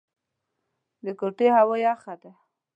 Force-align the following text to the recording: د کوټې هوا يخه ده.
د 1.05 1.07
کوټې 1.19 1.47
هوا 1.57 1.75
يخه 1.87 2.13
ده. 2.21 2.31